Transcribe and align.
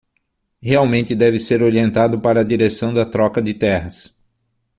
Realmente 0.63 1.15
deve 1.15 1.39
ser 1.39 1.61
orientado 1.61 2.19
para 2.19 2.41
a 2.41 2.43
direção 2.43 2.91
da 2.91 3.05
troca 3.05 3.39
de 3.39 3.53
terras 3.53 4.17